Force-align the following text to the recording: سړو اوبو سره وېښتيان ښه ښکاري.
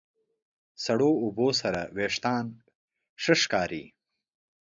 سړو 0.85 1.11
اوبو 1.23 1.47
سره 1.61 1.81
وېښتيان 1.95 2.45
ښه 3.21 3.33
ښکاري. 3.41 3.85